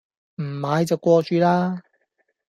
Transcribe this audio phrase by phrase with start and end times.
[0.41, 1.79] 唔買就過主啦